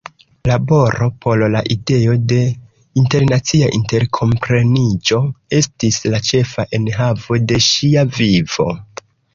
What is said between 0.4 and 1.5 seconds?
Laboro por